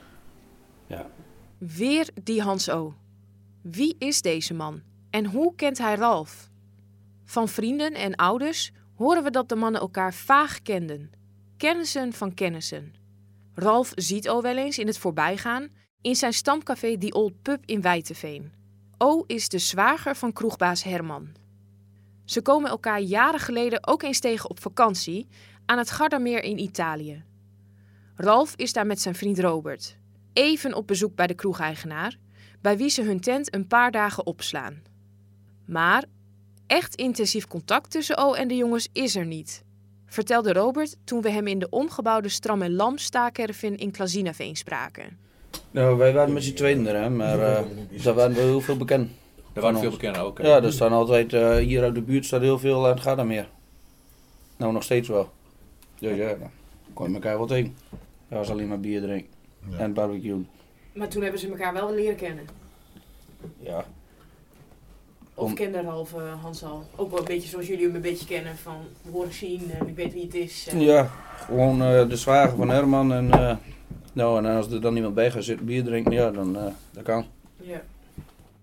ja. 0.88 1.10
Weer 1.58 2.10
die 2.24 2.41
Hans 2.41 2.70
O. 2.70 2.94
Wie 3.62 3.96
is 4.00 4.22
deze 4.22 4.53
man? 4.53 4.82
En 5.10 5.25
hoe 5.25 5.56
kent 5.56 5.77
hij 5.77 5.96
Ralf? 5.96 6.50
Van 7.25 7.48
vrienden 7.48 7.94
en 7.94 8.15
ouders 8.15 8.72
horen 8.96 9.24
we 9.24 9.32
dat 9.32 9.50
de 9.50 9.56
mannen 9.56 9.82
elkaar 9.82 10.13
vaag 10.13 10.62
kenden. 10.62 11.12
Kennissen 11.58 12.13
van 12.13 12.34
kennissen. 12.34 12.99
Ralf 13.60 13.92
ziet 13.96 14.30
O 14.30 14.42
wel 14.42 14.58
eens 14.58 14.78
in 14.78 14.88
het 14.88 14.98
voorbijgaan 14.98 15.70
in 16.01 16.16
zijn 16.16 16.34
stamcafé 16.34 16.98
Die 16.98 17.13
Old 17.13 17.42
Pub 17.42 17.63
in 17.66 17.82
Wijteveen. 17.82 18.54
O 18.98 19.24
is 19.28 19.50
de 19.50 19.58
zwager 19.58 20.16
van 20.16 20.34
kroegbaas 20.34 20.84
Herman. 20.84 21.28
Ze 22.25 22.42
komen 22.42 22.70
elkaar 22.70 23.00
jaren 23.00 23.39
geleden 23.39 23.88
ook 23.88 24.04
eens 24.04 24.20
tegen 24.20 24.50
op 24.50 24.62
vakantie 24.62 25.28
aan 25.66 25.78
het 25.78 25.92
Gardameer 25.92 26.44
in 26.44 26.60
Italië. 26.60 27.24
Ralf 28.16 28.56
is 28.56 28.74
daar 28.74 28.86
met 28.86 29.01
zijn 29.01 29.16
vriend 29.16 29.39
Robert. 29.39 29.98
Even 30.34 30.74
op 30.74 30.88
bezoek 30.88 31.16
bij 31.16 31.28
de 31.28 31.36
kroegeigenaar, 31.36 32.18
bij 32.62 32.78
wie 32.78 32.89
ze 32.89 33.01
hun 33.01 33.20
tent 33.20 33.54
een 33.54 33.68
paar 33.68 33.92
dagen 33.92 34.25
opslaan. 34.25 34.82
Maar 35.66 36.06
echt 36.68 36.96
intensief 36.96 37.48
contact 37.48 37.92
tussen 37.92 38.18
O 38.18 38.34
en 38.34 38.48
de 38.48 38.56
jongens 38.56 38.89
is 38.92 39.16
er 39.16 39.25
niet 39.25 39.63
vertelde 40.10 40.54
Robert 40.54 40.96
toen 41.04 41.22
we 41.22 41.30
hem 41.30 41.48
in 41.48 41.60
de 41.60 41.70
omgebouwde 41.70 42.30
Stram 42.30 42.62
en 42.62 42.75
Lam 42.75 42.96
in 43.75 43.92
Klazinaveen 43.92 44.56
spraken. 44.56 45.18
Nou, 45.72 45.98
wij 45.98 46.13
waren 46.13 46.34
met 46.34 46.44
z'n 46.44 46.54
tweeën 46.54 46.88
er, 46.88 47.01
hè, 47.01 47.10
maar 47.10 47.38
uh, 47.38 48.04
daar 48.04 48.13
waren 48.13 48.36
we 48.36 48.42
heel 48.42 48.62
veel 48.62 48.78
bekend. 48.78 49.10
Daar 49.54 49.63
waren 49.63 49.80
veel 49.80 49.92
bekend 49.92 50.18
ook. 50.18 50.38
Hè? 50.38 50.48
Ja, 50.48 50.63
er 50.63 50.74
staan 50.74 50.92
altijd, 50.92 51.34
uh, 51.34 51.56
hier 51.56 51.84
uit 51.84 51.96
de 51.96 52.01
buurt 52.01 52.25
staat 52.25 52.42
heel 52.42 52.60
veel 52.60 52.86
aan 52.86 52.94
het 52.94 53.01
Gardameer. 53.01 53.50
Nou, 54.58 54.74
nog 54.74 54.84
steeds 54.84 55.08
wel. 55.08 55.30
Dus 56.00 56.18
ja, 56.18 56.28
dan 56.28 56.50
kon 56.94 57.08
je 57.08 57.13
elkaar 57.13 57.38
wel 57.38 57.48
tegen. 57.48 57.75
Dat 58.28 58.38
was 58.38 58.50
alleen 58.50 58.68
maar 58.68 58.80
bier 58.80 59.01
drinken 59.01 59.32
ja. 59.70 59.78
en 59.78 59.94
barbecue. 59.94 60.46
Maar 60.94 61.08
toen 61.08 61.22
hebben 61.22 61.39
ze 61.39 61.50
elkaar 61.50 61.74
wel 61.74 61.94
leren 61.94 62.16
kennen. 62.16 62.46
Ja, 63.60 63.86
Of 65.39 65.53
Ralf 65.84 66.13
uh, 66.13 66.41
Hans 66.41 66.63
al? 66.63 66.89
Ook 66.96 67.10
wel 67.10 67.19
een 67.19 67.25
beetje 67.25 67.50
zoals 67.50 67.67
jullie 67.67 67.86
hem 67.86 67.96
een 67.96 68.01
beetje 68.01 68.25
kennen 68.25 68.58
van 68.58 68.77
horen 69.12 69.34
zien 69.34 69.72
en 69.79 69.88
ik 69.88 69.96
weet 69.96 70.13
wie 70.13 70.24
het 70.24 70.34
is. 70.36 70.67
en- 70.72 70.81
ja 70.81 71.12
gewoon 71.46 71.81
eh, 71.81 72.08
de 72.10 72.17
zwager 72.17 72.58
van 72.58 72.69
Herman 72.69 73.13
en 73.13 73.31
eh, 73.31 73.55
Nou, 74.13 74.46
en 74.46 74.55
als 74.55 74.72
er 74.72 74.81
dan 74.81 74.96
iemand 74.96 75.13
bij 75.13 75.31
gaat 75.31 75.43
zitten 75.43 75.65
bier 75.65 75.84
drinken, 75.84 76.12
ja, 76.12 76.31
dan 76.31 76.55
uh, 76.58 76.65
dat 76.91 77.03
kan. 77.03 77.25
Ja. 77.58 77.81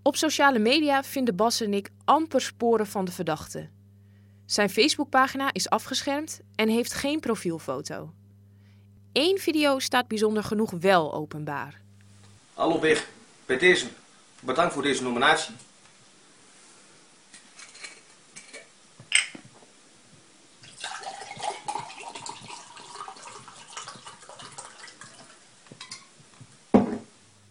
Op 0.02 0.16
sociale 0.16 0.58
media 0.58 1.02
vinden 1.02 1.36
Bas 1.36 1.60
en 1.60 1.74
ik 1.74 1.90
amper 2.04 2.40
sporen 2.40 2.86
van 2.86 3.04
de 3.04 3.12
verdachte. 3.12 3.68
Zijn 4.46 4.70
Facebookpagina 4.70 5.52
is 5.52 5.70
afgeschermd 5.70 6.40
en 6.54 6.68
heeft 6.68 6.92
geen 6.92 7.20
profielfoto. 7.20 8.10
Eén 9.12 9.38
video 9.38 9.78
staat 9.78 10.08
bijzonder 10.08 10.44
genoeg 10.44 10.70
wel 10.80 11.14
openbaar. 11.14 11.80
Hallo 12.54 12.80
weg, 12.80 13.08
bij 13.46 13.58
deze. 13.58 13.86
Bedankt 14.40 14.72
voor 14.72 14.82
deze 14.82 15.02
nominatie. 15.02 15.54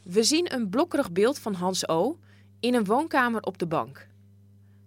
We 0.06 0.24
zien 0.24 0.54
een 0.54 0.70
blokkerig 0.70 1.12
beeld 1.12 1.40
van 1.40 1.54
Hans 1.54 1.88
O. 1.88 2.20
in 2.60 2.74
een 2.74 2.86
woonkamer 2.86 3.42
op 3.42 3.58
de 3.58 3.68
bank. 3.68 4.08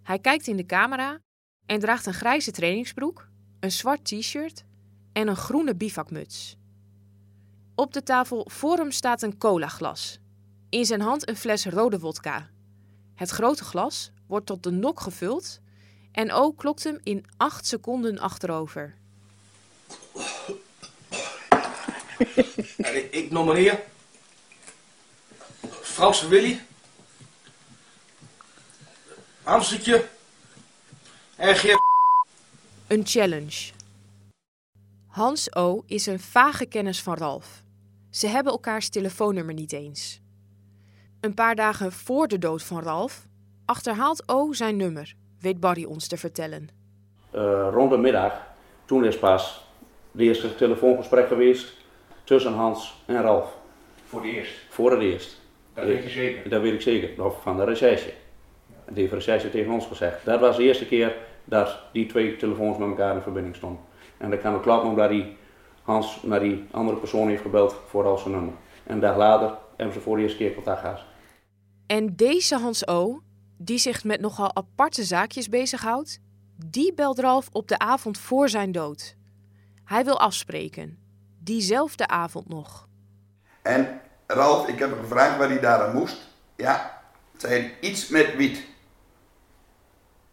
Hij 0.03 0.19
kijkt 0.19 0.47
in 0.47 0.57
de 0.57 0.67
camera 0.67 1.21
en 1.67 1.81
draagt 1.81 2.07
een 2.07 2.15
grijze 2.15 2.51
trainingsbroek, 2.51 3.29
een 3.61 3.73
zwart 3.73 4.05
t-shirt 4.05 4.65
en 5.13 5.29
een 5.29 5.37
groene 5.37 5.75
bivakmuts. 5.75 6.57
Op 7.75 7.93
de 7.93 8.03
tafel 8.03 8.47
voor 8.51 8.77
hem 8.77 8.91
staat 8.91 9.23
een 9.23 9.39
colaglas. 9.39 10.19
In 10.69 10.85
zijn 10.85 11.01
hand 11.01 11.29
een 11.29 11.37
fles 11.37 11.67
rode 11.67 11.99
wodka. 11.99 12.51
Het 13.15 13.31
grote 13.31 13.65
glas 13.65 14.11
wordt 14.27 14.47
tot 14.47 14.63
de 14.63 14.71
nok 14.71 15.01
gevuld 15.01 15.61
en 16.13 16.33
O 16.33 16.53
klokt 16.53 16.85
hem 16.85 16.99
in 17.03 17.25
acht 17.37 17.67
seconden 17.67 18.19
achterover. 18.19 18.95
Ik 23.11 23.31
nomineer 23.31 23.85
Franse 25.99 26.29
Willy, 26.29 26.61
Hamstertje 29.43 30.05
en 31.37 31.57
Geert. 31.57 31.81
Een 32.87 33.07
challenge. 33.07 33.73
Hans 35.07 35.55
O. 35.57 35.83
is 35.87 36.07
een 36.07 36.21
vage 36.21 36.67
kennis 36.67 37.03
van 37.03 37.15
Ralf. 37.15 37.63
Ze 38.11 38.27
hebben 38.27 38.53
elkaars 38.53 38.89
telefoonnummer 38.89 39.55
niet 39.55 39.73
eens. 39.73 40.21
Een 41.21 41.35
paar 41.35 41.55
dagen 41.55 41.93
voor 41.93 42.29
de 42.29 42.39
dood 42.39 42.63
van 42.63 42.83
Ralf 42.83 43.27
achterhaalt 43.65 44.29
O 44.29 44.53
zijn 44.53 44.77
nummer, 44.77 45.15
weet 45.41 45.61
Barry 45.61 45.85
ons 45.85 46.09
te 46.09 46.17
vertellen. 46.17 46.69
Uh, 47.35 47.69
rond 47.73 47.91
de 47.91 47.97
middag, 47.97 48.33
toen 48.85 49.05
is 49.05 49.19
pas 49.19 49.65
de 50.11 50.23
eerste 50.23 50.55
telefoongesprek 50.55 51.29
geweest 51.29 51.73
tussen 52.25 52.55
Hans 52.55 52.95
en 53.07 53.23
Ralf. 53.23 53.57
Voor 54.05 54.23
het 54.23 54.31
eerst? 54.31 54.55
Voor 54.69 54.91
het 54.91 55.01
eerst. 55.01 55.47
Dat 55.79 55.87
weet 55.87 56.03
je 56.03 56.09
zeker? 56.09 56.51
Dat 56.51 56.63
weet 56.63 56.73
ik 56.73 56.81
zeker, 56.81 57.25
of 57.25 57.43
van 57.43 57.57
de 57.57 57.65
recherche. 57.65 58.13
Die 58.89 59.01
heeft 59.01 59.13
recherche 59.13 59.51
tegen 59.51 59.73
ons 59.73 59.87
gezegd. 59.87 60.25
Dat 60.25 60.41
was 60.41 60.57
de 60.57 60.63
eerste 60.63 60.87
keer 60.87 61.17
dat 61.45 61.79
die 61.93 62.07
twee 62.07 62.37
telefoons 62.37 62.79
met 62.79 62.89
elkaar 62.89 63.15
in 63.15 63.23
verbinding 63.23 63.57
stonden. 63.57 63.81
En 64.17 64.31
dat 64.31 64.41
kan 64.41 64.55
ook 64.55 64.63
kloppen 64.63 64.89
omdat 64.89 65.11
die 65.11 65.37
Hans 65.83 66.23
naar 66.23 66.41
die 66.41 66.65
andere 66.71 66.99
persoon 66.99 67.29
heeft 67.29 67.43
gebeld 67.43 67.77
voor 67.87 68.05
al 68.05 68.19
zijn 68.19 68.35
nummer. 68.35 68.53
En 68.85 68.95
een 68.95 69.01
dag 69.01 69.17
later 69.17 69.57
hebben 69.77 69.95
ze 69.95 70.01
voor 70.01 70.17
de 70.17 70.23
eerste 70.23 70.39
keer 70.39 70.55
contact 70.55 70.81
gehad. 70.81 71.01
En 71.87 72.17
deze 72.17 72.57
Hans 72.57 72.87
O., 72.89 73.21
die 73.57 73.79
zich 73.79 74.05
met 74.05 74.21
nogal 74.21 74.57
aparte 74.57 75.05
zaakjes 75.05 75.49
bezighoudt, 75.49 76.21
die 76.67 76.95
belt 76.95 77.19
Ralf 77.19 77.49
op 77.53 77.69
de 77.69 77.79
avond 77.79 78.19
voor 78.19 78.49
zijn 78.49 78.73
dood. 78.73 79.17
Hij 79.85 80.05
wil 80.05 80.21
afspreken. 80.21 80.99
Diezelfde 81.43 82.07
avond 82.07 82.49
nog. 82.49 82.89
En 83.63 84.01
Ralf, 84.31 84.69
ik 84.69 84.79
heb 84.79 84.91
hem 84.91 85.01
gevraagd 85.01 85.39
waar 85.39 85.49
hij 85.49 85.61
daar 85.61 85.83
aan 85.83 85.95
moest. 85.95 86.17
Ja, 86.57 87.01
zei 87.37 87.75
iets 87.81 88.09
met 88.09 88.37
wiet. 88.37 88.65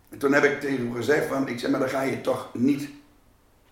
En 0.10 0.18
toen 0.18 0.34
heb 0.34 0.44
ik 0.44 0.60
tegen 0.60 0.78
hem 0.78 0.96
gezegd 0.96 1.28
van, 1.28 1.48
ik 1.48 1.60
zeg, 1.60 1.70
maar 1.70 1.80
daar 1.80 1.90
ga 1.90 2.02
je 2.02 2.22
toch 2.22 2.50
niet 2.54 2.90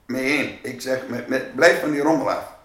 mee 0.06 0.24
heen. 0.24 0.60
Ik 0.62 0.82
zeg, 0.82 1.08
met, 1.08 1.56
blijf 1.56 1.80
van 1.80 1.92
die 1.92 2.02
rommel 2.02 2.32
af. 2.32 2.56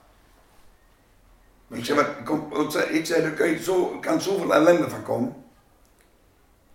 Ik 1.71 1.85
zeg, 1.85 1.97
maar, 1.97 2.23
kom, 2.25 2.53
ik 2.91 3.07
zei, 3.07 3.23
er 3.23 3.33
kan, 3.33 3.59
zo, 3.59 3.99
kan 4.01 4.21
zoveel 4.21 4.55
ellende 4.55 4.89
van 4.89 5.03
komen. 5.03 5.45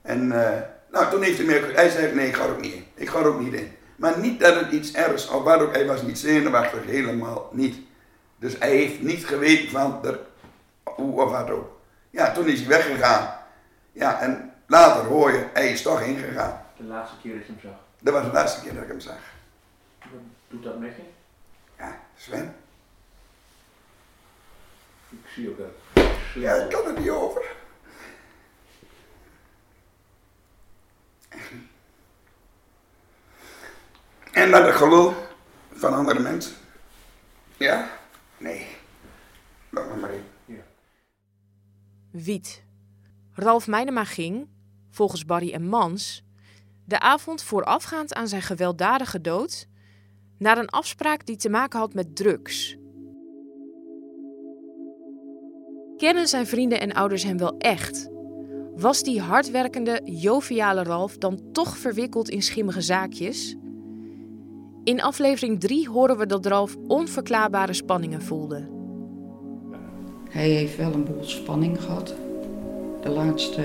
En 0.01 0.25
uh, 0.25 0.59
nou, 0.91 1.09
toen 1.09 1.21
heeft 1.21 1.37
hij 1.37 1.45
me, 1.45 1.71
hij 1.73 1.89
zei, 1.89 2.15
nee, 2.15 2.27
ik 2.27 2.35
ga 2.35 2.43
er 2.43 2.51
ook 2.51 2.61
niet 2.61 2.73
in. 2.73 2.85
Ik 2.93 3.09
ga 3.09 3.19
er 3.19 3.25
ook 3.25 3.39
niet 3.39 3.53
in. 3.53 3.71
Maar 3.95 4.19
niet 4.19 4.39
dat 4.39 4.55
het 4.55 4.71
iets 4.71 4.93
ergs, 4.93 5.27
of 5.27 5.43
wat 5.43 5.59
ook, 5.59 5.73
hij 5.73 5.85
was 5.85 6.01
niet 6.01 6.19
zenuwachtig, 6.19 6.85
helemaal 6.85 7.49
niet. 7.51 7.75
Dus 8.39 8.57
hij 8.59 8.69
heeft 8.69 9.01
niet 9.01 9.25
geweten 9.25 9.69
van, 9.69 10.05
er, 10.05 10.19
hoe 10.95 11.21
of 11.21 11.31
wat 11.31 11.49
ook. 11.49 11.79
Ja, 12.09 12.31
toen 12.31 12.47
is 12.47 12.59
hij 12.59 12.67
weggegaan. 12.67 13.37
Ja, 13.91 14.21
en 14.21 14.53
later 14.67 15.03
hoor 15.03 15.31
je, 15.31 15.47
hij 15.53 15.71
is 15.71 15.81
toch 15.81 16.01
ingegaan. 16.01 16.65
De 16.77 16.83
laatste 16.83 17.17
keer 17.21 17.33
dat 17.37 17.45
je 17.45 17.51
hem 17.51 17.61
zag? 17.61 17.79
Dat 17.99 18.13
was 18.13 18.23
de 18.23 18.31
laatste 18.31 18.61
keer 18.61 18.73
dat 18.73 18.83
ik 18.83 18.89
hem 18.89 18.99
zag. 18.99 19.19
Wat 19.99 20.21
doet 20.47 20.63
dat 20.63 20.79
met 20.79 20.95
je? 20.95 21.03
Ja, 21.77 21.99
Sven. 22.15 22.55
Ik 25.09 25.29
zie 25.35 25.49
ook 25.49 25.57
dat. 25.57 26.05
Ja, 26.35 26.53
ik 26.53 26.69
kan 26.69 26.85
er 26.85 26.99
niet 26.99 27.09
over. 27.09 27.41
En 34.31 34.51
dat 34.51 34.65
het 34.65 34.75
gelul 34.75 35.13
van 35.73 35.93
andere 35.93 36.19
mensen. 36.19 36.55
Ja? 37.57 37.89
Nee. 38.37 38.67
Laat 39.69 39.87
maar 39.87 39.97
maar 39.97 40.13
in. 40.13 40.25
Ja. 40.45 40.61
Wiet. 42.23 42.63
Ralf 43.31 43.67
Meinema 43.67 44.03
ging, 44.03 44.47
volgens 44.89 45.25
Barry 45.25 45.51
en 45.51 45.67
Mans, 45.67 46.23
de 46.85 46.99
avond 46.99 47.43
voorafgaand 47.43 48.13
aan 48.13 48.27
zijn 48.27 48.41
gewelddadige 48.41 49.21
dood 49.21 49.67
naar 50.37 50.57
een 50.57 50.69
afspraak 50.69 51.25
die 51.25 51.35
te 51.35 51.49
maken 51.49 51.79
had 51.79 51.93
met 51.93 52.15
drugs. 52.15 52.77
Kennen 55.97 56.27
zijn 56.27 56.47
vrienden 56.47 56.79
en 56.79 56.93
ouders 56.93 57.23
hem 57.23 57.37
wel 57.37 57.57
echt? 57.57 58.09
Was 58.75 59.03
die 59.03 59.21
hardwerkende, 59.21 60.01
joviale 60.03 60.83
Ralf 60.83 61.17
dan 61.17 61.51
toch 61.51 61.77
verwikkeld 61.77 62.29
in 62.29 62.41
schimmige 62.41 62.81
zaakjes? 62.81 63.55
In 64.83 65.01
aflevering 65.01 65.59
3 65.59 65.89
horen 65.89 66.17
we 66.17 66.25
dat 66.25 66.45
Ralf 66.45 66.75
onverklaarbare 66.87 67.73
spanningen 67.73 68.21
voelde. 68.21 68.72
Hij 70.33 70.49
heeft 70.49 70.77
wel 70.77 70.93
een 70.93 71.03
boel 71.03 71.23
spanning 71.23 71.81
gehad. 71.81 72.13
De 73.01 73.09
laatste, 73.09 73.61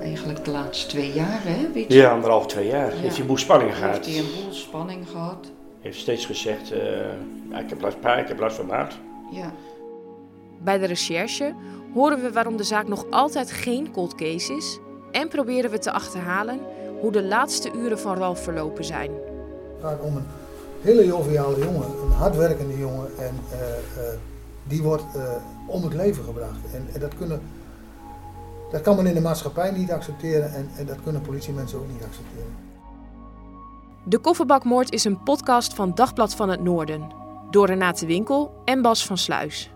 eigenlijk 0.00 0.44
de 0.44 0.50
laatste 0.50 0.88
twee 0.88 1.12
jaar, 1.12 1.40
hè? 1.42 1.72
Weet 1.72 1.92
je? 1.92 1.98
Ja, 1.98 2.12
anderhalf, 2.12 2.46
twee 2.46 2.66
jaar. 2.66 2.92
Heeft 2.92 3.12
hij 3.12 3.20
een 3.20 3.26
boel 3.26 3.38
spanning 3.38 3.76
gehad. 3.76 3.94
Heeft 3.94 4.06
hij 4.06 4.18
een 4.18 4.42
boel 4.42 4.52
spanning 4.52 5.08
gehad. 5.08 5.50
Heeft 5.80 5.98
steeds 5.98 6.26
gezegd, 6.26 6.72
uh, 6.72 7.58
ik 7.60 7.68
heb 7.68 7.80
last 7.80 7.96
van 8.00 8.18
ik 8.18 8.28
heb 8.28 8.38
last 8.38 8.56
van 8.56 8.66
maat. 8.66 8.98
Ja. 9.30 9.52
Bij 10.58 10.78
de 10.78 10.86
recherche 10.86 11.54
horen 11.94 12.22
we 12.22 12.32
waarom 12.32 12.56
de 12.56 12.64
zaak 12.64 12.88
nog 12.88 13.06
altijd 13.10 13.50
geen 13.50 13.90
cold 13.90 14.14
case 14.14 14.52
is 14.52 14.78
en 15.10 15.28
proberen 15.28 15.70
we 15.70 15.78
te 15.78 15.92
achterhalen 15.92 16.60
hoe 17.00 17.12
de 17.12 17.22
laatste 17.22 17.70
uren 17.76 17.98
van 17.98 18.16
Ralf 18.16 18.42
verlopen 18.42 18.84
zijn. 18.84 19.10
Het 19.10 19.82
gaat 19.82 20.00
om 20.00 20.16
een 20.16 20.26
hele 20.80 21.06
joviale 21.06 21.58
jongen, 21.58 21.88
een 22.04 22.12
hardwerkende 22.12 22.78
jongen 22.78 23.10
en 23.18 23.34
uh, 23.52 23.58
uh, 23.58 24.12
die 24.64 24.82
wordt 24.82 25.04
uh, 25.16 25.22
om 25.66 25.82
het 25.82 25.94
leven 25.94 26.24
gebracht. 26.24 26.58
En, 26.72 26.86
en, 26.94 27.00
dat, 27.00 27.16
kunnen, 27.16 27.40
dat 28.70 28.80
kan 28.80 28.96
men 28.96 29.06
in 29.06 29.14
de 29.14 29.20
maatschappij 29.20 29.70
niet 29.70 29.92
accepteren 29.92 30.54
en, 30.54 30.70
en 30.76 30.86
dat 30.86 31.02
kunnen 31.02 31.22
politiemensen 31.22 31.78
ook 31.78 31.88
niet 31.88 32.02
accepteren. 32.04 32.70
De 34.04 34.18
Kofferbakmoord 34.18 34.92
is 34.92 35.04
een 35.04 35.22
podcast 35.22 35.74
van 35.74 35.94
Dagblad 35.94 36.34
van 36.34 36.48
het 36.48 36.62
Noorden 36.62 37.10
door 37.50 37.66
Renate 37.66 38.06
Winkel 38.06 38.54
en 38.64 38.82
Bas 38.82 39.06
van 39.06 39.18
Sluis. 39.18 39.70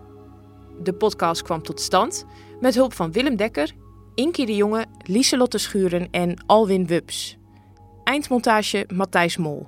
De 0.83 0.93
podcast 0.93 1.41
kwam 1.41 1.61
tot 1.61 1.81
stand 1.81 2.25
met 2.59 2.75
hulp 2.75 2.93
van 2.93 3.11
Willem 3.11 3.35
Dekker, 3.35 3.75
Inkie 4.15 4.45
de 4.45 4.55
Jonge, 4.55 4.85
Lieselotte 5.03 5.57
Schuren 5.57 6.07
en 6.11 6.43
Alwin 6.45 6.87
Wubs. 6.87 7.37
Eindmontage 8.03 8.89
Matthijs 8.93 9.37
Mol. 9.37 9.67